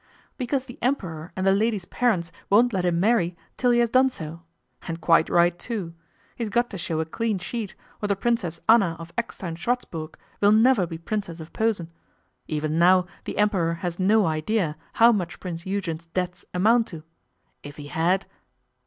[0.35, 4.09] 'Because the Emperor and the lady's parents won't let him marry till he has done
[4.09, 4.41] so!
[4.87, 5.93] And quite right, too!
[6.35, 10.53] He's got to show a clean sheet, or the Princess Anna of Eckstein Schwartzburg will
[10.53, 11.91] never be Princess of Posen.
[12.47, 17.03] Even now the Emperor has no idea how much Prince Eugen's debts amount to.
[17.61, 18.25] If he had